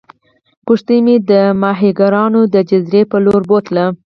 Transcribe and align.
کښتۍ 0.67 0.99
مې 1.05 1.15
د 1.29 1.31
ماهیګیرانو 1.61 2.41
د 2.53 2.55
جزیرې 2.69 3.01
په 3.11 3.17
لورې 3.25 3.47
بوتله. 3.49 3.85